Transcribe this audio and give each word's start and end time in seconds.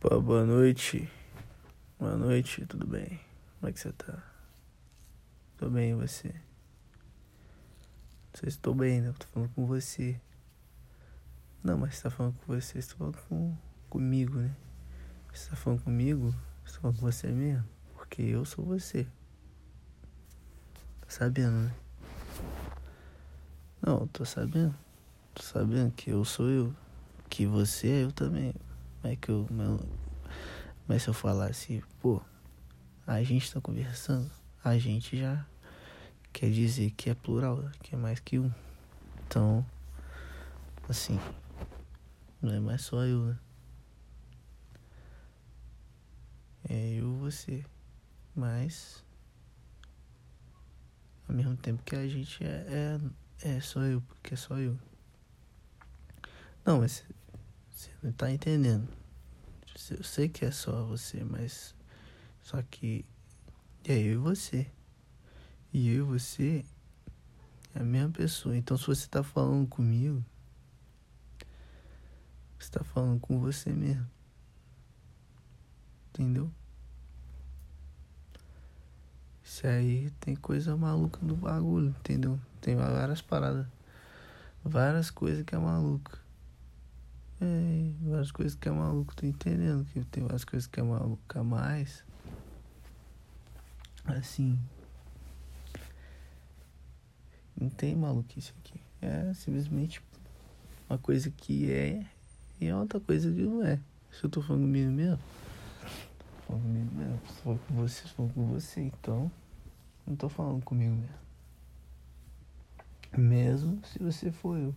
Pô, 0.00 0.20
boa 0.20 0.44
noite. 0.44 1.10
Boa 1.98 2.16
noite, 2.16 2.64
tudo 2.66 2.86
bem? 2.86 3.18
Como 3.58 3.68
é 3.68 3.72
que 3.72 3.80
você 3.80 3.90
tá? 3.90 4.22
Tô 5.56 5.68
bem, 5.68 5.90
e 5.90 5.94
você? 5.94 6.28
Não 6.28 6.34
sei 8.34 8.50
se 8.52 8.60
tô 8.60 8.72
bem, 8.72 9.00
né? 9.00 9.12
Tô 9.18 9.26
falando 9.26 9.50
com 9.54 9.66
você. 9.66 10.20
Não, 11.64 11.76
mas 11.76 11.96
você 11.96 12.04
tá 12.04 12.10
falando 12.10 12.36
com 12.38 12.54
você, 12.54 12.80
você 12.80 12.90
tá 12.90 12.96
falando 12.96 13.18
com, 13.28 13.56
comigo, 13.90 14.38
né? 14.38 14.54
Você 15.34 15.50
tá 15.50 15.56
falando 15.56 15.82
comigo, 15.82 16.32
você 16.64 16.74
tá 16.74 16.80
falando 16.80 17.00
com 17.00 17.10
você 17.10 17.26
mesmo? 17.32 17.68
Porque 17.96 18.22
eu 18.22 18.44
sou 18.44 18.64
você. 18.64 19.02
Tá 21.00 21.08
sabendo, 21.08 21.56
né? 21.56 21.74
Não, 23.84 24.06
tô 24.06 24.24
sabendo. 24.24 24.76
Tô 25.34 25.42
sabendo 25.42 25.90
que 25.90 26.10
eu 26.10 26.24
sou 26.24 26.48
eu. 26.48 26.72
Que 27.28 27.46
você 27.46 27.88
é 27.88 28.04
eu 28.04 28.12
também. 28.12 28.54
Mas 29.02 29.18
que 29.18 29.30
eu. 29.30 29.46
Mas, 29.50 29.80
mas 30.86 31.02
se 31.02 31.08
eu 31.08 31.14
falar 31.14 31.50
assim, 31.50 31.82
pô, 32.00 32.20
a 33.06 33.22
gente 33.22 33.52
tá 33.52 33.60
conversando, 33.60 34.30
a 34.62 34.78
gente 34.78 35.18
já 35.18 35.46
quer 36.32 36.50
dizer 36.50 36.90
que 36.92 37.10
é 37.10 37.14
plural, 37.14 37.70
que 37.82 37.94
é 37.94 37.98
mais 37.98 38.20
que 38.20 38.38
um. 38.38 38.50
Então, 39.26 39.64
assim, 40.88 41.18
não 42.40 42.52
é 42.52 42.60
mais 42.60 42.82
só 42.82 43.04
eu, 43.04 43.24
né? 43.24 43.38
É 46.68 46.94
eu 46.94 47.16
você. 47.16 47.64
Mas 48.34 49.04
ao 51.28 51.34
mesmo 51.34 51.56
tempo 51.56 51.82
que 51.82 51.94
a 51.94 52.06
gente 52.08 52.42
é, 52.42 52.98
é, 53.42 53.56
é 53.56 53.60
só 53.60 53.82
eu, 53.82 54.00
porque 54.00 54.34
é 54.34 54.36
só 54.36 54.56
eu. 54.58 54.78
Não, 56.64 56.78
mas 56.80 57.04
você 57.78 57.90
não 58.02 58.10
tá 58.10 58.28
entendendo. 58.28 58.88
Eu 59.92 60.02
sei 60.02 60.28
que 60.28 60.44
é 60.44 60.50
só 60.50 60.84
você, 60.84 61.22
mas. 61.22 61.76
Só 62.42 62.60
que. 62.60 63.04
É 63.84 63.96
eu 63.96 64.14
e 64.14 64.16
você. 64.16 64.66
E 65.72 65.88
eu 65.88 66.04
e 66.04 66.18
você 66.18 66.64
é 67.72 67.78
a 67.78 67.84
mesma 67.84 68.10
pessoa. 68.10 68.56
Então 68.56 68.76
se 68.76 68.84
você 68.84 69.06
tá 69.06 69.22
falando 69.22 69.68
comigo. 69.68 70.24
Você 72.58 72.68
tá 72.68 72.82
falando 72.82 73.20
com 73.20 73.38
você 73.38 73.70
mesmo. 73.70 74.10
Entendeu? 76.08 76.50
Isso 79.44 79.64
aí 79.68 80.10
tem 80.18 80.34
coisa 80.34 80.76
maluca 80.76 81.20
no 81.22 81.36
bagulho, 81.36 81.94
entendeu? 82.00 82.40
Tem 82.60 82.74
várias 82.74 83.22
paradas. 83.22 83.68
Várias 84.64 85.12
coisas 85.12 85.44
que 85.44 85.54
é 85.54 85.58
maluca. 85.58 86.27
É, 87.40 87.92
várias 88.02 88.32
coisas 88.32 88.54
que 88.54 88.68
é 88.68 88.72
maluco, 88.72 89.14
tô 89.14 89.26
entendendo 89.26 89.84
que 89.92 90.04
tem 90.04 90.22
várias 90.22 90.44
coisas 90.44 90.66
que 90.66 90.80
é 90.80 90.82
maluca 90.82 91.42
mais. 91.42 92.04
Assim. 94.04 94.58
Não 97.60 97.68
tem 97.68 97.94
maluquice 97.94 98.52
aqui. 98.58 98.80
É 99.00 99.32
simplesmente 99.34 100.02
uma 100.88 100.98
coisa 100.98 101.30
que 101.30 101.70
é 101.70 102.06
e 102.60 102.66
é 102.66 102.74
outra 102.74 102.98
coisa 102.98 103.32
que 103.32 103.42
não 103.42 103.64
é. 103.64 103.78
Se 104.10 104.24
eu 104.24 104.30
tô 104.30 104.42
falando 104.42 104.62
comigo 104.62 104.90
mesmo, 104.90 105.18
tô 106.38 106.42
falando 106.46 106.62
comigo 106.62 106.94
mesmo. 106.96 107.20
Se 107.28 107.42
for 107.42 107.58
com 107.58 107.74
você, 107.74 108.08
se 108.08 108.14
for 108.14 108.32
com 108.32 108.46
você, 108.46 108.80
então 108.80 109.30
não 110.04 110.16
tô 110.16 110.28
falando 110.28 110.64
comigo 110.64 110.94
mesmo. 110.96 111.18
Mesmo 113.16 113.86
se 113.86 113.98
você 114.00 114.32
for 114.32 114.58
eu. 114.58 114.74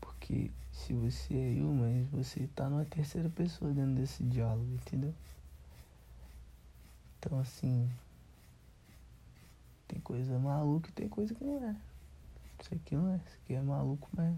Porque 0.00 0.50
se 0.76 0.92
você 0.92 1.34
é 1.34 1.54
eu, 1.54 1.72
mas 1.72 2.06
você 2.08 2.46
tá 2.54 2.68
numa 2.68 2.84
terceira 2.84 3.30
pessoa 3.30 3.72
dentro 3.72 3.94
desse 3.94 4.22
diálogo, 4.22 4.74
entendeu? 4.74 5.14
Então 7.18 7.38
assim. 7.40 7.90
Tem 9.88 9.98
coisa 10.00 10.38
maluca 10.38 10.90
e 10.90 10.92
tem 10.92 11.08
coisa 11.08 11.34
que 11.34 11.42
não 11.42 11.64
é. 11.64 11.76
Isso 12.60 12.74
aqui 12.74 12.94
não 12.94 13.12
é. 13.12 13.16
Isso 13.16 13.38
aqui 13.42 13.54
é 13.54 13.60
maluco, 13.60 14.08
mas. 14.14 14.36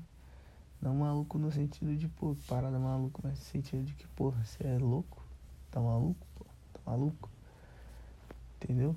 Não 0.81 0.95
maluco 0.95 1.39
no 1.39 1.51
sentido 1.51 1.97
de, 1.97 2.07
pô, 2.07 2.37
parada 2.47 2.79
maluco, 2.79 3.21
mas 3.25 3.33
no 3.33 3.45
sentido 3.45 3.85
de 3.85 3.95
que, 3.95 4.07
porra, 4.09 4.45
você 4.45 4.65
é 4.65 4.79
louco? 4.79 5.21
Tá 5.73 5.81
maluco? 5.81 6.25
Pô? 6.37 6.45
Tá 6.73 6.81
maluco? 6.87 7.29
Entendeu? 8.57 8.95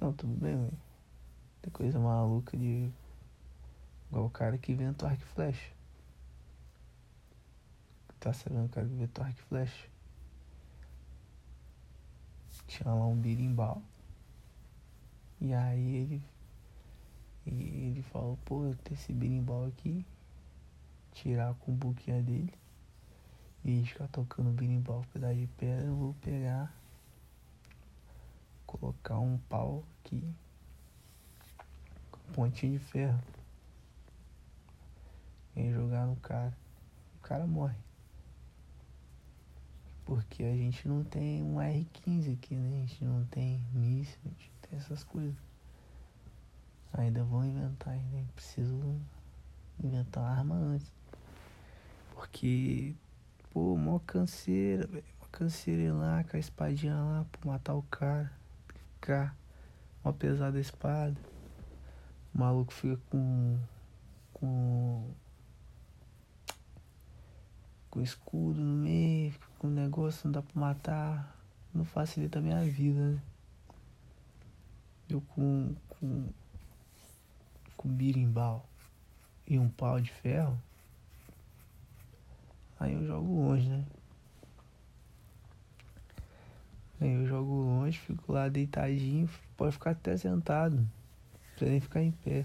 Não, 0.00 0.12
tudo 0.12 0.32
bem, 0.34 0.56
velho. 0.56 0.78
Tem 1.60 1.72
coisa 1.72 1.98
maluca 1.98 2.56
de. 2.56 2.88
Igual 4.08 4.26
o 4.26 4.30
cara 4.30 4.56
que 4.56 4.70
inventa 4.70 5.04
o 5.04 5.08
arco 5.08 5.22
e 5.22 5.26
flecha. 5.26 5.81
Tá 8.22 8.32
sabendo 8.32 8.68
que 8.68 8.78
inventa 8.78 9.20
o 9.20 9.24
arco 9.24 9.40
e 9.40 9.42
flecha? 9.42 9.88
Tinha 12.68 12.94
lá 12.94 13.04
um 13.04 13.16
birimbau. 13.16 13.82
E 15.40 15.52
aí 15.52 15.96
ele. 15.96 16.22
Ele 17.44 18.00
falou, 18.12 18.38
pô, 18.44 18.64
eu 18.64 18.76
tenho 18.76 18.94
esse 18.94 19.12
birimbau 19.12 19.66
aqui. 19.66 20.06
Tirar 21.10 21.50
a 21.50 21.54
cumbuquinha 21.54 22.22
dele. 22.22 22.54
E 23.64 23.84
ficar 23.84 24.06
tocando 24.06 24.52
birimbau, 24.52 25.04
pedaço 25.12 25.34
de 25.34 25.48
pedra, 25.48 25.84
eu 25.84 25.96
vou 25.96 26.14
pegar. 26.22 26.72
Colocar 28.64 29.18
um 29.18 29.36
pau 29.48 29.82
aqui. 29.98 30.32
Com 32.12 32.32
pontinho 32.34 32.78
de 32.78 32.84
ferro. 32.84 33.20
E 35.56 35.72
jogar 35.72 36.06
no 36.06 36.14
cara. 36.14 36.56
O 37.16 37.18
cara 37.18 37.48
morre. 37.48 37.74
Porque 40.14 40.42
a 40.42 40.54
gente 40.54 40.86
não 40.86 41.02
tem 41.02 41.42
um 41.42 41.54
R15 41.54 42.34
aqui, 42.34 42.54
né? 42.54 42.82
A 42.82 42.86
gente 42.86 43.02
não 43.02 43.24
tem 43.24 43.64
míssil, 43.72 44.20
a 44.26 44.28
gente 44.28 44.52
não 44.52 44.68
tem 44.68 44.78
essas 44.78 45.02
coisas. 45.04 45.34
Ainda 46.92 47.24
vão 47.24 47.42
inventar, 47.42 47.94
ainda 47.94 48.22
preciso 48.34 48.78
inventar 49.82 50.22
uma 50.22 50.30
arma 50.30 50.54
antes. 50.54 50.92
Porque, 52.14 52.94
pô, 53.54 53.74
mó 53.74 53.98
canseira, 54.00 54.86
velho. 54.86 55.02
Mó 55.18 55.26
canseira 55.32 55.80
ir 55.80 55.92
lá 55.92 56.22
com 56.24 56.36
a 56.36 56.40
espadinha 56.40 56.94
lá 56.94 57.24
pra 57.32 57.50
matar 57.50 57.72
o 57.72 57.82
cara. 57.84 58.30
Ficar 58.96 59.34
mó 60.04 60.12
pesada 60.12 60.58
a 60.58 60.60
espada. 60.60 61.16
O 62.34 62.38
maluco 62.38 62.70
fica 62.70 63.00
com. 63.08 63.58
com. 64.34 65.10
com 67.88 68.02
escudo 68.02 68.60
no 68.60 68.76
meio, 68.76 69.32
com 69.62 69.68
negócio, 69.68 70.22
não 70.24 70.32
dá 70.32 70.42
pra 70.42 70.60
matar. 70.60 71.38
Não 71.72 71.84
facilita 71.84 72.40
a 72.40 72.42
minha 72.42 72.62
vida, 72.64 73.12
né? 73.12 73.22
Eu 75.08 75.20
com. 75.20 75.74
com. 75.88 76.28
com 77.76 77.88
birimbau 77.88 78.66
e 79.46 79.58
um 79.58 79.68
pau 79.68 80.00
de 80.00 80.10
ferro. 80.10 80.60
Aí 82.78 82.92
eu 82.92 83.06
jogo 83.06 83.32
longe, 83.32 83.68
né? 83.68 83.84
Aí 87.00 87.12
eu 87.12 87.26
jogo 87.26 87.52
longe, 87.52 87.98
fico 87.98 88.32
lá 88.32 88.48
deitadinho, 88.48 89.30
pode 89.56 89.72
ficar 89.72 89.92
até 89.92 90.16
sentado. 90.16 90.76
Não 90.76 90.88
precisa 91.50 91.70
nem 91.70 91.80
ficar 91.80 92.02
em 92.02 92.10
pé. 92.10 92.44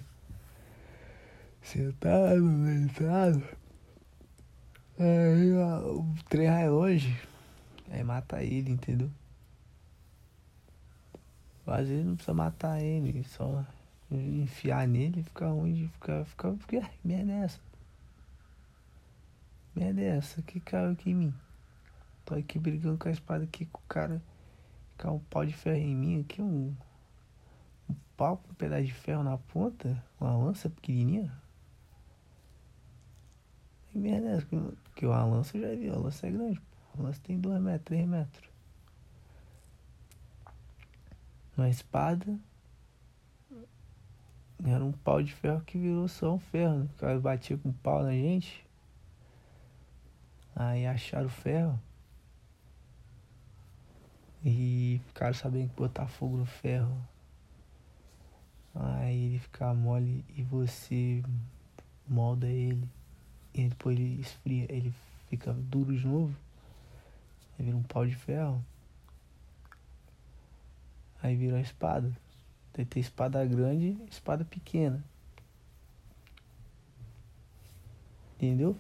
Sentado, 1.61 2.41
deitado. 2.63 3.44
Aí 5.00 5.53
ó, 5.53 6.00
o 6.00 6.16
trem 6.30 6.47
vai 6.50 6.69
longe. 6.69 7.22
Aí 7.90 8.03
mata 8.03 8.44
ele, 8.44 8.72
entendeu? 8.72 9.09
Às 11.66 11.88
vezes 11.88 12.06
não 12.06 12.16
precisa 12.16 12.34
matar 12.34 12.81
ele, 12.81 13.24
só 13.25 13.66
enfiar 14.09 14.88
nele 14.88 15.19
e 15.19 15.24
ficar 15.24 15.52
onde 15.52 15.88
ficar, 15.90 16.25
ficar, 16.25 16.53
ficar 16.56 16.91
merda 17.03 17.31
é 17.31 17.44
essa? 17.44 17.59
Merda 19.75 20.02
é 20.02 20.18
essa? 20.18 20.41
Que 20.41 20.59
caiu 20.59 20.91
aqui 20.91 21.12
em 21.12 21.16
mim? 21.16 21.34
Tô 22.25 22.36
aqui 22.36 22.57
brigando 22.57 22.98
com 22.98 23.10
a 23.10 23.12
espada 23.12 23.44
aqui 23.44 23.66
com 23.66 23.80
o 23.80 23.88
cara. 23.88 24.21
Caiu 24.98 25.16
um 25.16 25.19
pau 25.19 25.45
de 25.45 25.54
ferro 25.54 25.77
em 25.77 25.95
mim 25.95 26.21
aqui, 26.21 26.42
um. 26.42 26.74
Um 27.89 27.95
pau 28.16 28.38
com 28.38 28.51
um 28.51 28.56
pedaço 28.56 28.86
de 28.86 28.94
ferro 28.94 29.24
na 29.24 29.38
ponta, 29.38 30.01
uma 30.19 30.36
lança 30.36 30.69
pequenininha. 30.69 31.31
Que 33.97 34.01
merda 34.01 34.27
é 34.27 34.33
essa? 34.33 34.47
Uma 35.01 35.25
lança 35.25 35.57
eu 35.57 35.61
já 35.63 35.75
vi, 35.75 35.89
a 35.89 35.95
lança 35.95 36.27
é 36.27 36.29
grande. 36.29 36.61
A 36.95 37.01
lança 37.01 37.19
tem 37.23 37.39
2 37.39 37.59
metros, 37.59 37.85
3 37.85 38.07
metros. 38.07 38.49
Uma 41.57 41.67
espada. 41.67 42.39
Era 44.63 44.85
um 44.85 44.91
pau 44.91 45.23
de 45.23 45.33
ferro 45.33 45.61
que 45.61 45.79
virou 45.79 46.07
só 46.07 46.35
um 46.35 46.39
ferro. 46.39 46.77
Né? 46.77 46.89
O 46.94 46.99
cara 46.99 47.19
batia 47.19 47.57
com 47.57 47.71
pau 47.71 48.03
na 48.03 48.11
gente. 48.11 48.63
Aí 50.55 50.85
acharam 50.85 51.25
o 51.25 51.29
ferro. 51.29 51.79
E 54.45 55.01
ficaram 55.07 55.33
sabendo 55.33 55.69
que 55.69 55.75
botar 55.75 56.07
fogo 56.07 56.38
no 56.38 56.45
ferro. 56.45 56.95
Aí 58.75 59.25
ele 59.25 59.39
fica 59.39 59.73
mole 59.73 60.23
e 60.35 60.44
você 60.44 61.23
molda 62.07 62.47
ele. 62.47 62.88
E 63.57 63.68
depois 63.68 63.98
ele 63.98 64.21
esfria, 64.21 64.68
ele 64.69 64.94
fica 65.30 65.51
duro 65.51 65.98
de 65.98 66.06
novo. 66.06 66.36
Aí 67.57 67.65
vira 67.65 67.75
um 67.75 67.81
pau 67.81 68.06
de 68.06 68.15
ferro. 68.15 68.63
Aí 71.24 71.36
vira 71.36 71.57
a 71.57 71.62
espada. 71.62 72.15
Tem 72.71 72.86
ter 72.86 73.00
espada 73.00 73.44
grande 73.44 73.98
espada 74.12 74.45
pequena. 74.45 75.04
Entendeu? 78.36 78.77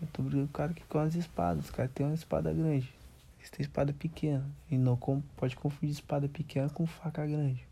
Eu 0.00 0.08
tô 0.12 0.22
brigando 0.22 0.46
com 0.46 0.52
o 0.52 0.56
cara 0.56 0.72
que 0.72 0.98
as 0.98 1.16
espadas. 1.16 1.64
Os 1.64 1.70
caras 1.72 1.90
têm 1.92 2.06
uma 2.06 2.14
espada 2.14 2.52
grande. 2.52 2.94
Eles 3.38 3.50
têm 3.50 3.62
espada 3.62 3.92
pequena. 3.92 4.48
E 4.70 4.78
não 4.78 4.96
pode 5.36 5.56
confundir 5.56 5.92
espada 5.92 6.28
pequena 6.28 6.70
com 6.70 6.86
faca 6.86 7.26
grande. 7.26 7.66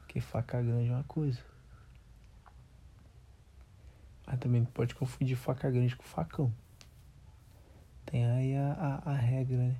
Porque 0.00 0.20
faca 0.20 0.60
grande 0.60 0.90
é 0.90 0.92
uma 0.92 1.04
coisa. 1.04 1.40
Mas 4.28 4.38
também 4.40 4.62
pode 4.62 4.94
confundir 4.94 5.38
faca 5.38 5.70
grande 5.70 5.96
com 5.96 6.02
facão. 6.02 6.52
Tem 8.04 8.26
aí 8.26 8.54
a, 8.54 9.00
a, 9.02 9.12
a 9.12 9.14
regra, 9.14 9.56
né? 9.56 9.76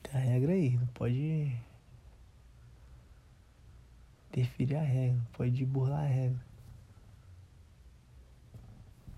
Tem 0.00 0.14
a 0.14 0.18
regra 0.24 0.52
aí, 0.52 0.78
não 0.78 0.86
pode 0.86 1.60
interferir 4.30 4.76
a 4.76 4.80
regra, 4.80 5.16
não 5.16 5.24
pode 5.32 5.66
burlar 5.66 6.04
a 6.04 6.06
regra. 6.06 6.40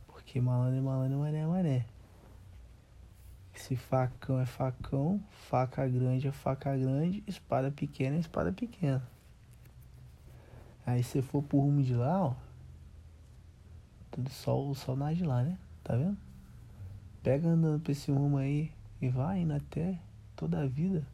Porque 0.06 0.40
malandro 0.40 0.78
é 0.78 0.80
malandro, 0.80 1.18
mané 1.18 1.40
é 1.40 1.46
mané. 1.46 1.86
Se 3.52 3.76
facão 3.76 4.40
é 4.40 4.46
facão, 4.46 5.22
faca 5.28 5.86
grande 5.86 6.28
é 6.28 6.32
faca 6.32 6.74
grande, 6.74 7.22
espada 7.26 7.70
pequena 7.70 8.16
é 8.16 8.20
espada 8.20 8.50
pequena. 8.50 9.06
Aí 10.86 11.02
se 11.02 11.20
for 11.20 11.42
pro 11.42 11.58
rumo 11.58 11.82
de 11.82 11.94
lá, 11.94 12.24
ó. 12.24 12.49
Tudo 14.10 14.28
sol, 14.28 14.70
o 14.70 14.74
sol 14.74 14.96
nasce 14.96 15.22
lá, 15.22 15.44
né? 15.44 15.56
Tá 15.84 15.94
vendo? 15.94 16.18
Pega 17.22 17.48
andando 17.48 17.80
pra 17.80 17.92
esse 17.92 18.10
rumo 18.10 18.38
aí 18.38 18.72
e 19.00 19.08
vai 19.08 19.40
indo 19.40 19.52
até 19.52 19.98
toda 20.34 20.60
a 20.60 20.66
vida. 20.66 21.06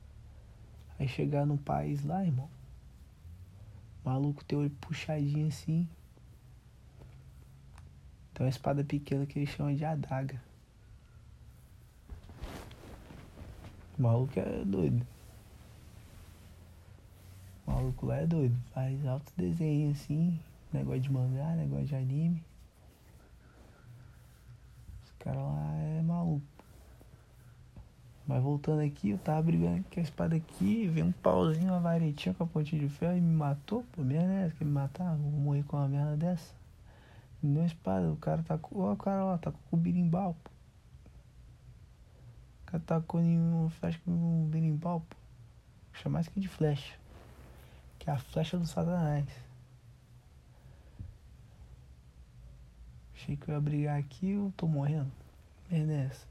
Aí 0.98 1.06
chegar 1.06 1.44
num 1.44 1.58
país 1.58 2.02
lá, 2.04 2.24
irmão. 2.24 2.48
Maluco 4.02 4.44
teu 4.44 4.60
olho 4.60 4.70
puxadinho 4.80 5.48
assim. 5.48 5.86
Tem 8.32 8.46
uma 8.46 8.50
espada 8.50 8.82
pequena 8.82 9.26
que 9.26 9.38
eles 9.38 9.50
chamam 9.50 9.74
de 9.74 9.84
adaga. 9.84 10.40
O 13.98 14.02
maluco 14.02 14.38
é 14.38 14.64
doido. 14.64 15.06
O 17.66 17.70
maluco 17.72 18.06
lá 18.06 18.16
é 18.18 18.26
doido. 18.26 18.56
Faz 18.72 19.04
alto 19.06 19.32
desenho 19.36 19.90
assim. 19.90 20.38
Negócio 20.72 21.00
de 21.00 21.12
mangá, 21.12 21.54
negócio 21.56 21.86
de 21.86 21.94
anime 21.94 22.42
cara 25.26 25.40
lá 25.40 25.76
é 25.98 26.02
maluco. 26.02 26.46
Mas 28.26 28.42
voltando 28.42 28.80
aqui, 28.80 29.10
eu 29.10 29.18
tava 29.18 29.42
brigando 29.42 29.84
com 29.92 30.00
a 30.00 30.02
espada 30.02 30.36
aqui, 30.36 30.86
veio 30.88 31.06
um 31.06 31.12
pauzinho, 31.12 31.72
uma 31.72 31.80
varetinha 31.80 32.34
com 32.34 32.44
a 32.44 32.46
pontinha 32.46 32.80
de 32.80 32.88
ferro 32.88 33.16
e 33.16 33.20
me 33.20 33.34
matou. 33.34 33.84
Pô, 33.92 34.02
merda 34.02 34.32
é? 34.32 34.52
Quer 34.56 34.64
me 34.64 34.70
matar? 34.70 35.16
Vou 35.16 35.30
morrer 35.30 35.64
com 35.64 35.76
uma 35.76 35.88
merda 35.88 36.16
dessa. 36.16 36.54
Me 37.42 37.52
deu 37.52 37.62
uma 37.62 37.66
espada, 37.66 38.10
o 38.10 38.16
cara 38.16 38.42
tá 38.42 38.56
com. 38.58 38.80
Ó, 38.80 38.92
o 38.92 38.96
cara 38.96 39.24
lá, 39.24 39.38
tá 39.38 39.52
com 39.52 39.76
o 39.76 39.76
birimbau, 39.76 40.36
pô. 40.42 40.50
O 42.62 42.66
cara 42.66 42.82
tacou 42.84 43.20
em 43.20 43.38
um 43.38 43.68
flecha 43.68 44.00
com 44.04 44.10
um 44.10 44.48
birimbau, 44.48 45.00
pô. 45.00 45.16
Chama 45.92 46.14
mais 46.14 46.28
que 46.28 46.40
de 46.40 46.48
flecha. 46.48 46.94
Que 47.98 48.10
é 48.10 48.12
a 48.12 48.18
flecha 48.18 48.58
do 48.58 48.66
satanás. 48.66 49.24
Achei 53.26 53.36
que 53.36 53.48
eu 53.48 53.56
ia 53.56 53.60
brigar 53.60 53.98
aqui, 53.98 54.30
eu 54.30 54.52
tô 54.56 54.68
morrendo. 54.68 55.10
Merda 55.68 55.92
é 55.92 56.04
essa. 56.04 56.28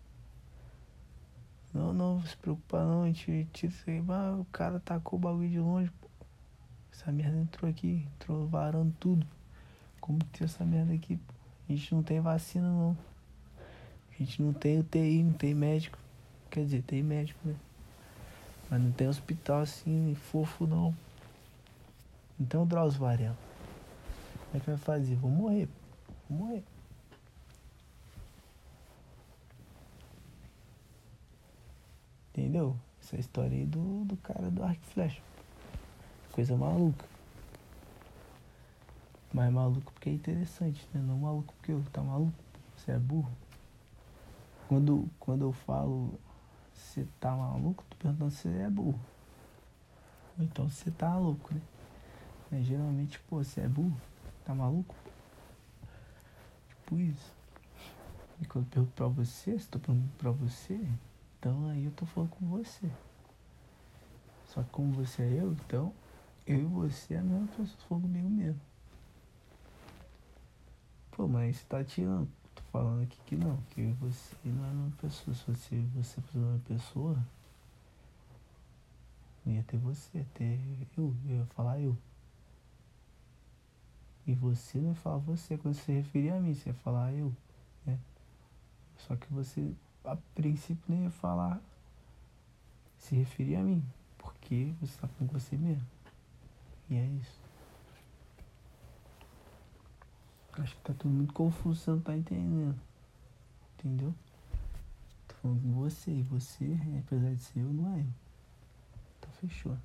Não, 1.73 1.93
não, 1.93 2.23
se 2.23 2.37
preocupa 2.37 2.85
não, 2.85 3.03
a 3.03 3.07
gente 3.07 3.45
tira 3.51 3.73
isso 3.73 3.89
aí. 3.89 3.99
O 3.99 4.45
cara 4.45 4.79
tacou 4.79 5.19
o 5.19 5.21
bagulho 5.21 5.49
de 5.49 5.59
longe, 5.59 5.91
pô. 5.99 6.07
Essa 6.93 7.11
merda 7.11 7.37
entrou 7.37 7.69
aqui, 7.69 8.07
entrou 8.15 8.47
varando 8.47 8.95
tudo. 8.97 9.27
Como 9.99 10.19
que 10.19 10.39
tem 10.39 10.45
essa 10.45 10.63
merda 10.63 10.93
aqui, 10.93 11.17
pô? 11.17 11.33
A 11.67 11.73
gente 11.73 11.93
não 11.93 12.01
tem 12.01 12.21
vacina 12.21 12.65
não. 12.65 12.97
A 14.13 14.17
gente 14.17 14.41
não 14.41 14.53
tem 14.53 14.79
UTI, 14.79 15.21
não 15.21 15.33
tem 15.33 15.53
médico. 15.53 15.99
Quer 16.49 16.63
dizer, 16.63 16.81
tem 16.83 17.03
médico, 17.03 17.45
né? 17.45 17.55
Mas 18.71 18.81
não 18.81 18.93
tem 18.93 19.09
hospital 19.09 19.59
assim, 19.59 20.15
fofo 20.15 20.65
não. 20.65 20.95
Então, 22.39 22.65
Drauzio 22.65 23.01
Varela. 23.01 23.37
Como 24.45 24.55
é 24.55 24.59
que 24.61 24.65
vai 24.67 24.77
fazer? 24.77 25.15
Vou 25.15 25.29
morrer. 25.29 25.67
Vou 26.29 26.39
morrer. 26.39 26.63
Entendeu? 32.35 32.75
Essa 33.01 33.15
história 33.15 33.57
aí 33.57 33.65
do, 33.65 34.03
do 34.03 34.17
cara 34.17 34.51
do 34.51 34.61
arco 34.61 34.81
e 34.83 34.93
flecha. 34.93 35.21
Coisa 36.33 36.57
maluca. 36.57 37.05
Mas 39.33 39.53
maluco 39.53 39.93
porque 39.93 40.09
é 40.09 40.13
interessante, 40.13 40.85
né? 40.93 41.01
Não 41.01 41.19
maluco 41.19 41.53
porque 41.53 41.71
eu 41.71 41.81
tá 41.93 42.01
maluco. 42.01 42.33
Você 42.75 42.91
é 42.91 42.99
burro. 42.99 43.31
Quando, 44.67 45.09
quando 45.17 45.43
eu 45.43 45.53
falo 45.53 46.19
você 46.73 47.07
tá 47.21 47.33
maluco, 47.33 47.85
tô 47.89 47.95
perguntando 47.95 48.31
se 48.31 48.49
você 48.49 48.49
é 48.49 48.69
burro. 48.69 48.99
Ou 50.37 50.43
então 50.43 50.69
você 50.69 50.91
tá 50.91 51.15
louco, 51.17 51.53
né? 51.53 51.61
Mas, 52.51 52.65
geralmente, 52.65 53.17
pô, 53.21 53.37
você 53.37 53.61
é 53.61 53.67
burro? 53.67 53.95
Tá 54.43 54.53
maluco? 54.53 54.93
Tipo 56.67 56.99
isso. 56.99 57.33
E 58.41 58.45
quando 58.45 58.65
eu 58.65 58.69
pergunto 58.69 58.93
pra 58.93 59.07
você, 59.07 59.57
se 59.57 59.69
tô 59.69 59.79
perguntando 59.79 60.11
pra 60.17 60.31
você, 60.31 60.85
então 61.45 61.69
aí 61.69 61.85
eu 61.85 61.91
tô 61.91 62.07
falando 62.07 62.31
com 62.31 62.47
você. 62.47 62.89
Só 64.47 64.63
que 64.63 64.69
como 64.71 64.91
você 64.93 65.21
é 65.21 65.41
eu, 65.43 65.51
então 65.51 65.93
eu 66.47 66.61
e 66.61 66.63
você 66.63 67.13
é 67.13 67.19
a 67.19 67.21
mesma 67.21 67.45
pessoa, 67.49 67.77
falando 67.87 68.01
comigo 68.01 68.27
mesmo. 68.27 68.61
Pô, 71.11 71.27
mas 71.27 71.63
tá 71.65 71.83
tirando. 71.83 72.27
Tô 72.55 72.63
falando 72.71 73.03
aqui 73.03 73.19
que 73.27 73.35
não, 73.35 73.57
que 73.69 73.85
você 73.99 74.35
não 74.43 74.65
é 74.65 74.69
uma 74.69 74.91
pessoa. 74.99 75.35
Se 75.35 75.43
você, 75.45 75.81
você 75.93 76.19
fosse 76.19 76.37
uma 76.39 76.59
pessoa, 76.67 77.23
não 79.45 79.53
ia 79.53 79.61
ter 79.61 79.77
você, 79.77 80.17
ia 80.17 80.25
ter 80.33 80.59
eu, 80.97 81.13
eu 81.29 81.37
ia 81.37 81.45
falar 81.45 81.79
eu. 81.79 81.95
E 84.25 84.33
você 84.33 84.79
não 84.79 84.89
ia 84.89 84.95
falar 84.95 85.17
você 85.17 85.59
quando 85.59 85.75
você 85.75 85.91
referia 85.91 86.37
a 86.37 86.39
mim, 86.39 86.55
você 86.55 86.69
ia 86.69 86.73
falar 86.73 87.13
eu, 87.13 87.31
né? 87.85 87.99
Só 88.97 89.15
que 89.15 89.31
você 89.31 89.75
a 90.05 90.15
princípio 90.33 90.83
nem 90.87 91.03
ia 91.03 91.11
falar, 91.11 91.61
se 92.97 93.15
referir 93.15 93.55
a 93.55 93.63
mim, 93.63 93.83
porque 94.17 94.73
você 94.79 94.93
está 94.95 95.07
com 95.07 95.25
você 95.27 95.57
mesmo. 95.57 95.85
E 96.89 96.95
é 96.95 97.05
isso. 97.05 97.41
Acho 100.53 100.75
que 100.75 100.81
tá 100.81 100.93
tudo 100.93 101.13
muito 101.13 101.33
confuso, 101.33 101.79
você 101.79 101.91
não 101.91 101.99
tá 101.99 102.15
entendendo. 102.15 102.79
Entendeu? 103.77 104.13
Tô 105.27 105.35
falando 105.35 105.61
com 105.61 105.73
você, 105.73 106.11
e 106.11 106.23
você, 106.23 106.77
apesar 107.05 107.33
de 107.33 107.41
ser 107.41 107.59
eu, 107.59 107.73
não 107.73 107.93
é 107.95 107.99
eu. 107.99 108.13
Então 109.19 109.31
fechou. 109.33 109.77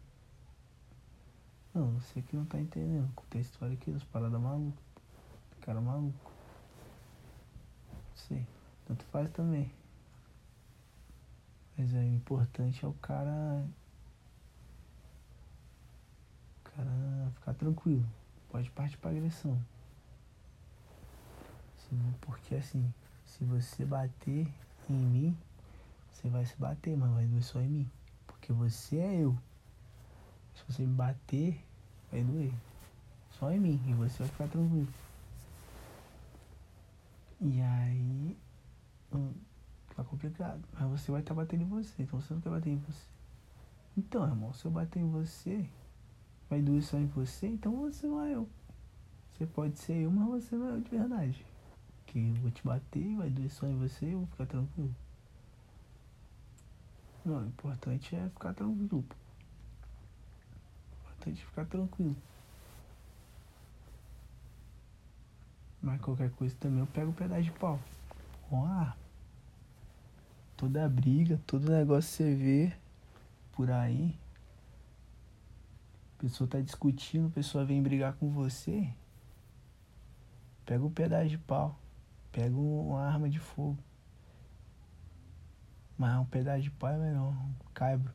Não, 1.75 1.93
você 1.93 2.23
que 2.23 2.37
não 2.37 2.45
tá 2.45 2.61
entendendo. 2.61 3.13
Contei 3.15 3.41
a 3.41 3.43
história 3.43 3.75
aqui 3.75 3.91
das 3.91 4.05
paradas 4.05 4.41
malucas. 4.41 4.85
Cara 5.61 5.81
maluco. 5.81 6.33
Sei. 8.15 8.47
Tanto 8.87 9.05
faz 9.07 9.31
também. 9.31 9.73
Mas 11.81 11.95
é, 11.95 12.05
importante 12.05 12.85
é 12.85 12.89
o 12.89 12.93
cara. 12.93 13.65
O 16.59 16.71
cara 16.71 17.33
ficar 17.37 17.55
tranquilo. 17.55 18.07
Pode 18.51 18.71
partir 18.73 18.99
pra 18.99 19.11
agressão. 19.11 19.59
Porque 22.21 22.55
assim, 22.55 22.93
se 23.25 23.43
você 23.45 23.85
bater 23.85 24.47
em 24.91 24.95
mim, 24.95 25.37
você 26.13 26.29
vai 26.29 26.45
se 26.45 26.55
bater, 26.57 26.95
mas 26.99 27.11
vai 27.13 27.27
doer 27.27 27.43
só 27.43 27.61
em 27.61 27.69
mim. 27.69 27.91
Porque 28.27 28.53
você 28.53 28.99
é 28.99 29.23
eu. 29.23 29.35
Se 30.55 30.63
você 30.69 30.83
me 30.83 30.95
bater, 30.95 31.65
vai 32.13 32.23
doer. 32.23 32.53
Só 33.33 33.51
em 33.51 33.59
mim. 33.59 33.81
E 33.87 33.95
você 33.95 34.19
vai 34.19 34.29
ficar 34.29 34.49
tranquilo. 34.49 34.89
E 37.41 37.63
aí. 37.63 38.37
Hum, 39.15 39.33
Tá 40.01 40.05
complicado. 40.05 40.63
Mas 40.73 40.89
você 40.89 41.13
vai 41.13 41.21
estar 41.21 41.35
tá 41.35 41.43
batendo 41.43 41.63
em 41.63 41.69
você, 41.69 42.03
então 42.03 42.19
você 42.19 42.33
não 42.33 42.41
quer 42.41 42.49
bater 42.49 42.71
em 42.71 42.79
você. 42.79 43.07
Então, 43.99 44.25
irmão, 44.25 44.51
se 44.55 44.65
eu 44.65 44.71
bater 44.71 44.99
em 44.99 45.11
você, 45.11 45.69
vai 46.49 46.63
doer 46.63 46.83
só 46.83 46.97
em 46.97 47.05
você, 47.05 47.49
então 47.49 47.77
você 47.77 48.07
não 48.07 48.25
é 48.25 48.35
eu. 48.35 48.49
Você 49.31 49.45
pode 49.45 49.79
ser 49.79 49.99
eu, 49.99 50.11
mas 50.11 50.27
você 50.27 50.57
não 50.57 50.71
é 50.71 50.73
eu 50.73 50.81
de 50.81 50.89
verdade. 50.89 51.47
Que 52.07 52.19
eu 52.19 52.35
vou 52.37 52.51
te 52.51 52.65
bater, 52.65 53.15
vai 53.15 53.29
doer 53.29 53.51
só 53.51 53.67
em 53.67 53.77
você, 53.77 54.07
eu 54.07 54.21
vou 54.21 54.27
ficar 54.29 54.47
tranquilo. 54.47 54.97
Não, 57.23 57.43
o 57.43 57.47
importante 57.47 58.17
é 58.17 58.27
ficar 58.31 58.55
tranquilo. 58.55 59.05
O 60.95 61.11
importante 61.11 61.43
é 61.43 61.45
ficar 61.45 61.67
tranquilo. 61.67 62.17
Mas 65.83 66.01
qualquer 66.01 66.31
coisa 66.31 66.57
também 66.59 66.81
eu 66.81 66.87
pego 66.87 67.11
um 67.11 67.13
pedaço 67.13 67.43
de 67.43 67.53
pau. 67.53 67.79
Com 68.49 68.65
a 68.65 68.71
arma. 68.71 69.00
Toda 70.61 70.87
briga, 70.91 71.41
todo 71.47 71.73
negócio 71.73 72.11
que 72.11 72.17
você 72.17 72.35
vê 72.35 72.73
por 73.51 73.71
aí, 73.71 74.15
a 76.19 76.21
pessoa 76.21 76.47
tá 76.47 76.61
discutindo, 76.61 77.29
a 77.29 77.31
pessoa 77.31 77.65
vem 77.65 77.83
brigar 77.83 78.13
com 78.13 78.29
você, 78.29 78.93
pega 80.67 80.85
um 80.85 80.91
pedaço 80.91 81.31
de 81.31 81.39
pau, 81.39 81.81
pega 82.31 82.55
uma 82.55 83.01
arma 83.01 83.27
de 83.31 83.39
fogo. 83.39 83.79
Mas 85.97 86.19
um 86.19 86.27
pedaço 86.27 86.61
de 86.61 86.71
pau 86.71 86.91
é 86.91 86.99
melhor, 86.99 87.33
um 87.33 87.55
caibro. 87.73 88.13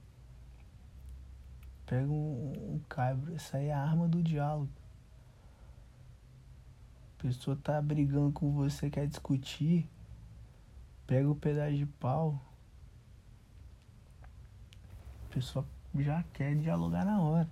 Pega 1.87 2.11
um, 2.11 2.75
um 2.75 2.79
caibro, 2.87 3.33
essa 3.33 3.57
aí 3.57 3.69
é 3.69 3.73
a 3.73 3.81
arma 3.81 4.07
do 4.07 4.21
diálogo. 4.21 4.69
A 7.17 7.23
pessoa 7.23 7.57
tá 7.57 7.81
brigando 7.81 8.31
com 8.31 8.51
você, 8.51 8.87
quer 8.87 9.07
discutir, 9.07 9.89
pega 11.07 11.29
o 11.29 11.35
pedaço 11.35 11.75
de 11.75 11.85
pau, 11.85 12.41
a 15.25 15.33
pessoa 15.33 15.65
já 15.95 16.23
quer 16.33 16.55
dialogar 16.55 17.05
na 17.05 17.21
hora. 17.21 17.49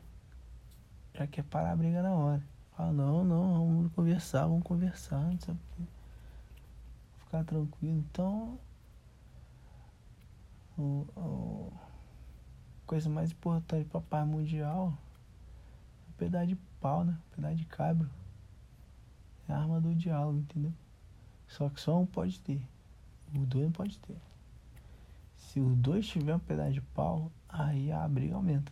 Já 1.13 1.27
quer 1.27 1.43
parar 1.43 1.71
a 1.71 1.75
briga 1.75 2.01
na 2.01 2.11
hora. 2.11 2.43
Fala, 2.75 2.91
não, 2.91 3.23
não, 3.23 3.67
vamos 3.67 3.93
conversar, 3.93 4.47
vamos 4.47 4.63
conversar, 4.63 5.19
não 5.19 5.39
sei 5.39 5.53
o 5.53 5.57
quê. 5.57 5.83
Ficar 7.19 7.43
tranquilo. 7.43 7.97
Então, 8.09 8.57
o, 10.77 11.05
o, 11.15 11.73
coisa 12.87 13.09
mais 13.09 13.31
importante 13.31 13.87
para 13.87 14.01
paz 14.01 14.27
mundial 14.27 14.97
é 16.07 16.09
o 16.09 16.13
pedaço 16.13 16.47
de 16.47 16.55
pau, 16.81 17.03
né? 17.03 17.15
O 17.31 17.35
pedaço 17.35 17.55
de 17.55 17.65
cabra. 17.65 18.09
É 19.47 19.53
a 19.53 19.59
arma 19.59 19.79
do 19.79 19.93
diálogo, 19.93 20.39
entendeu? 20.39 20.73
Só 21.47 21.69
que 21.69 21.79
só 21.79 21.99
um 21.99 22.05
pode 22.07 22.39
ter. 22.39 22.67
O 23.35 23.45
dois 23.45 23.65
não 23.65 23.71
pode 23.71 23.97
ter. 23.99 24.17
Se 25.35 25.59
os 25.59 25.75
dois 25.77 26.07
tiverem 26.07 26.35
um 26.35 26.39
pedaço 26.39 26.73
de 26.73 26.81
pau, 26.81 27.31
aí 27.49 27.91
a 27.91 28.07
briga 28.07 28.35
aumenta. 28.35 28.71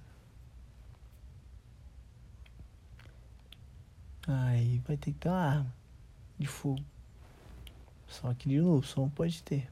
Aí 4.28 4.80
vai 4.80 4.98
ter 4.98 5.12
que 5.12 5.20
ter 5.20 5.30
uma 5.30 5.38
arma 5.38 5.74
de 6.38 6.48
fogo. 6.48 6.84
Só 8.08 8.34
que 8.34 8.50
de 8.50 8.60
novo, 8.60 8.86
só 8.86 9.04
um 9.04 9.10
pode 9.10 9.42
ter. 9.42 9.70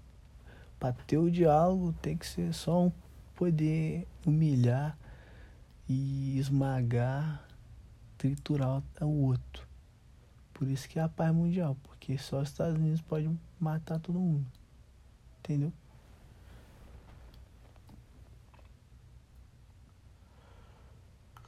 Pra 0.79 0.93
ter 0.93 1.17
o 1.17 1.29
diálogo 1.29 1.93
tem 2.01 2.17
que 2.17 2.25
ser 2.25 2.53
só 2.53 2.85
um 2.85 2.91
poder 3.35 4.07
humilhar 4.25 4.97
e 5.87 6.37
esmagar, 6.37 7.47
triturar 8.17 8.81
o 9.01 9.25
outro. 9.25 9.67
Por 10.53 10.67
isso 10.67 10.89
que 10.89 10.99
é 10.99 11.01
a 11.01 11.09
paz 11.09 11.33
mundial, 11.33 11.77
porque 11.83 12.17
só 12.17 12.41
os 12.41 12.49
Estados 12.49 12.75
Unidos 12.75 13.01
podem 13.01 13.39
matar 13.59 13.99
todo 13.99 14.19
mundo. 14.19 14.58
Entendeu? 15.49 15.73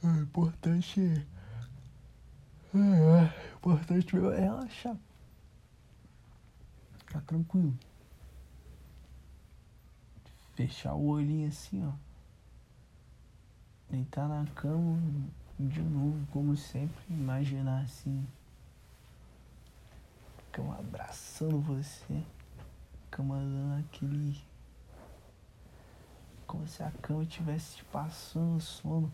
É 0.02 0.08
importante. 0.08 1.00
É, 2.74 2.78
é 2.78 3.54
importante 3.54 4.16
é 4.16 4.40
relaxar. 4.40 4.96
Ficar 6.98 7.20
tranquilo. 7.20 7.78
Fechar 10.56 10.94
o 10.94 11.06
olhinho 11.06 11.46
assim, 11.46 11.86
ó. 11.86 11.92
Deitar 13.88 14.28
na 14.28 14.44
cama 14.46 14.98
de 15.60 15.80
novo, 15.80 16.26
como 16.32 16.56
sempre. 16.56 17.04
Imaginar 17.08 17.82
assim. 17.82 18.26
Cama 20.50 20.76
abraçando 20.76 21.60
você. 21.60 22.24
Cama 23.12 23.36
dando 23.36 23.78
aquele. 23.78 24.42
Como 26.46 26.66
se 26.66 26.82
a 26.82 26.90
cama 26.90 27.22
estivesse 27.22 27.76
te 27.76 27.84
passando 27.84 28.58
sono. 28.58 29.12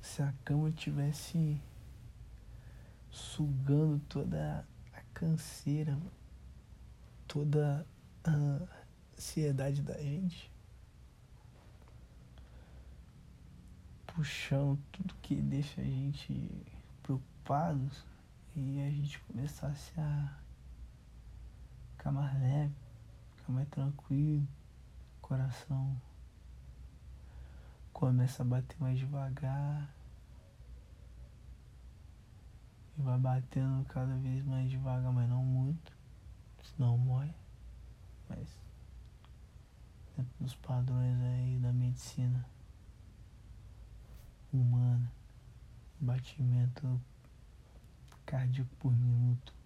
Se 0.00 0.22
a 0.22 0.32
cama 0.42 0.72
tivesse 0.72 1.60
sugando 3.10 4.00
toda 4.08 4.66
a 4.94 5.00
canseira, 5.12 5.98
toda 7.28 7.86
a 8.24 8.66
ansiedade 9.14 9.82
da 9.82 9.98
gente, 9.98 10.50
puxando 14.06 14.78
tudo 14.90 15.14
que 15.20 15.34
deixa 15.34 15.82
a 15.82 15.84
gente 15.84 16.50
preocupados 17.02 18.06
e 18.54 18.80
a 18.80 18.88
gente 18.88 19.18
começasse 19.20 19.92
a 20.00 20.45
ficar 22.06 22.12
mais 22.12 22.40
leve, 22.40 22.74
ficar 23.36 23.52
mais 23.52 23.68
tranquilo, 23.68 24.46
coração 25.20 26.00
começa 27.92 28.42
a 28.42 28.46
bater 28.46 28.76
mais 28.78 28.96
devagar 28.96 29.92
e 32.96 33.02
vai 33.02 33.18
batendo 33.18 33.84
cada 33.86 34.14
vez 34.18 34.44
mais 34.44 34.70
devagar, 34.70 35.12
mas 35.12 35.28
não 35.28 35.42
muito, 35.42 35.92
senão 36.62 36.96
morre. 36.96 37.34
Mas 38.28 38.56
dentro 40.16 40.32
dos 40.38 40.54
padrões 40.54 41.20
aí 41.20 41.58
da 41.58 41.72
medicina 41.72 42.48
humana, 44.52 45.10
batimento 45.98 47.00
cardíaco 48.24 48.74
por 48.76 48.92
minuto 48.92 49.56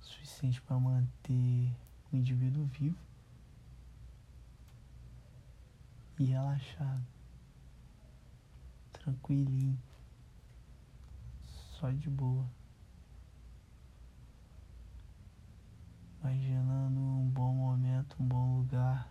suficiente 0.00 0.60
para 0.62 0.78
manter 0.78 1.74
o 2.12 2.16
indivíduo 2.16 2.64
vivo 2.66 2.98
e 6.18 6.24
relaxado, 6.24 7.06
tranquilinho 8.92 9.78
só 11.78 11.90
de 11.90 12.10
boa. 12.10 12.44
Imaginando 16.20 16.98
um 16.98 17.30
bom 17.30 17.54
momento, 17.54 18.16
um 18.20 18.26
bom 18.26 18.58
lugar. 18.58 19.08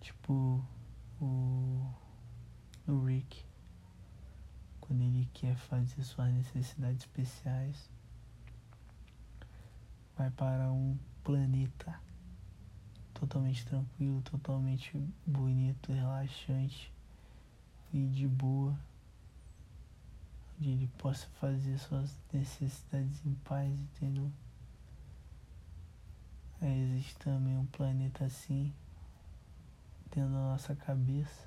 Tipo 0.00 0.62
o, 1.18 1.90
o 2.86 3.04
Rick. 3.04 3.42
Quando 4.80 5.02
ele 5.02 5.28
quer 5.32 5.56
fazer 5.56 6.02
suas 6.04 6.32
necessidades 6.32 7.00
especiais. 7.00 7.90
Vai 10.16 10.30
para 10.30 10.70
um 10.72 10.96
planeta 11.22 12.00
totalmente 13.12 13.64
tranquilo, 13.66 14.22
totalmente 14.22 14.98
bonito, 15.26 15.92
relaxante 15.92 16.92
e 17.92 18.06
de 18.06 18.26
boa 18.26 18.78
onde 20.58 20.70
ele 20.70 20.90
possa 20.98 21.26
fazer 21.40 21.78
suas 21.78 22.18
necessidades 22.32 23.24
em 23.24 23.34
paz, 23.34 23.78
entendeu? 23.78 24.30
Aí 26.60 26.82
existe 26.84 27.16
também 27.18 27.56
um 27.56 27.66
planeta 27.66 28.24
assim 28.24 28.72
dentro 30.14 30.32
da 30.32 30.38
nossa 30.38 30.74
cabeça, 30.74 31.46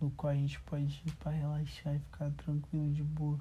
no 0.00 0.10
qual 0.10 0.32
a 0.32 0.36
gente 0.36 0.60
pode 0.60 1.02
ir 1.06 1.12
para 1.16 1.30
relaxar 1.30 1.94
e 1.94 1.98
ficar 2.00 2.30
tranquilo 2.32 2.92
de 2.92 3.02
boa. 3.02 3.40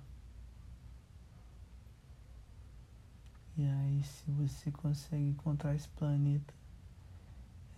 E 3.58 3.66
aí 3.66 4.04
se 4.04 4.32
você 4.32 4.72
consegue 4.72 5.24
encontrar 5.24 5.76
esse 5.76 5.90
planeta 5.90 6.54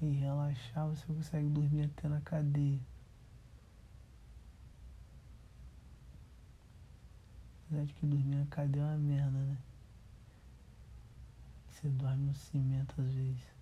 e 0.01 0.11
relaxar, 0.11 0.87
você 0.87 1.05
consegue 1.05 1.49
dormir 1.49 1.85
até 1.85 2.07
na 2.07 2.21
cadeia. 2.21 2.79
Apesar 7.65 7.85
de 7.85 7.93
que 7.93 8.05
dormir 8.05 8.35
na 8.35 8.45
cadeia 8.45 8.83
é 8.83 8.85
uma 8.85 8.97
merda, 8.97 9.39
né? 9.39 9.57
Você 11.71 11.89
dorme 11.89 12.27
no 12.27 12.35
cimento 12.35 12.93
às 13.01 13.11
vezes. 13.11 13.53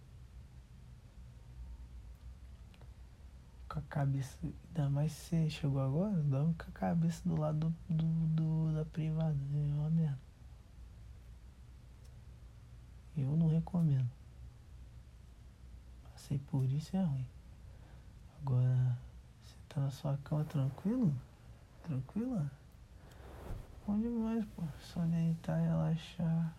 Com 3.70 3.80
a 3.80 3.82
cabeça. 3.84 4.38
Ainda 4.44 4.90
mais 4.90 5.12
se 5.14 5.30
você 5.30 5.50
chegou 5.50 5.82
agora, 5.82 6.18
dorme 6.24 6.54
com 6.56 6.70
a 6.70 6.74
cabeça 6.74 7.22
do 7.28 7.40
lado 7.40 7.74
do, 7.88 8.06
do, 8.28 8.74
da 8.74 8.86
privada. 8.86 9.38
É 9.54 9.74
uma 9.74 9.90
merda. 9.90 10.31
Eu 13.18 13.36
não 13.36 13.48
recomendo. 13.48 14.10
Passei 16.04 16.40
por 16.40 16.64
isso 16.66 16.96
é 16.96 17.04
ruim. 17.04 17.26
Agora, 18.40 18.98
você 19.44 19.56
tá 19.68 19.82
na 19.82 19.92
sua 19.92 20.18
cama 20.18 20.46
tranquilo? 20.46 21.14
Tranquila? 21.84 22.50
Bom 23.86 24.00
demais, 24.00 24.46
pô. 24.56 24.64
Só 24.80 25.02
deitar, 25.06 25.60
relaxar. 25.60 26.56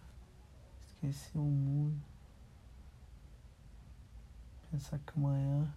Esquecer 0.87 1.39
o 1.39 1.43
mundo. 1.43 1.99
Pensar 4.71 4.99
que 4.99 5.13
amanhã 5.17 5.73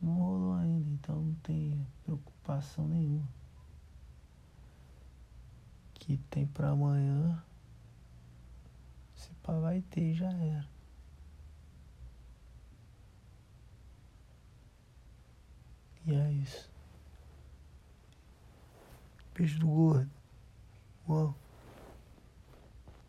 não 0.00 0.14
rolou 0.14 0.54
ainda, 0.54 0.90
então 0.90 1.16
não 1.16 1.34
tem 1.36 1.86
preocupação 2.04 2.86
nenhuma. 2.86 3.26
Que 5.94 6.18
tem 6.30 6.46
pra 6.46 6.70
amanhã 6.70 7.42
Se 9.24 9.30
pá 9.42 9.58
vai 9.58 9.80
ter, 9.80 10.12
já 10.12 10.30
era. 10.30 10.68
E 16.06 16.14
é 16.14 16.32
isso. 16.32 16.70
Beijo 19.34 19.58
do 19.60 19.66
gordo. 19.66 20.10
Uau. 21.08 21.34